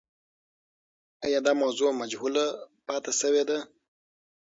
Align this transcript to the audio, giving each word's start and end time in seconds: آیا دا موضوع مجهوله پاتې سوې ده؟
آیا 1.25 1.39
دا 1.47 1.51
موضوع 1.61 1.89
مجهوله 2.01 2.45
پاتې 2.87 3.11
سوې 3.21 3.43
ده؟ 3.49 3.57